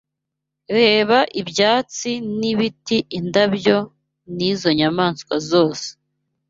[0.77, 3.77] Reba ibyatsi n’ibiti, indabo
[4.35, 5.87] n’izo nyamaswa zose